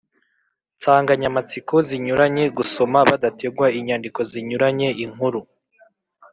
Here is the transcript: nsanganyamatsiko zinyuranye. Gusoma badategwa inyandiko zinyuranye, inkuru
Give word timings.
nsanganyamatsiko 0.77 1.75
zinyuranye. 1.87 2.43
Gusoma 2.57 2.99
badategwa 3.09 3.65
inyandiko 3.79 4.19
zinyuranye, 4.31 4.87
inkuru 5.03 5.41